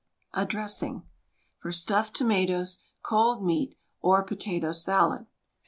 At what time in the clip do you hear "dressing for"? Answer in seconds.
0.47-1.71